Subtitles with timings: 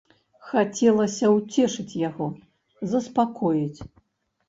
[0.53, 2.33] Хацелася ўцешыць яго,
[2.97, 3.81] заспакоіць.